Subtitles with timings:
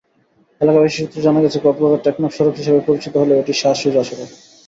[0.61, 4.29] এলাকাবাসী সূত্রে জানা গেছে, কক্সবাজার-টেকনাফ সড়ক হিসেবে পরিচিতি হলেও এটি শাহ সুজা সড়ক।